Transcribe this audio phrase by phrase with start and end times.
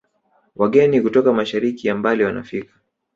[0.55, 2.73] Wageni kutoka mashariki ya mbali wanafika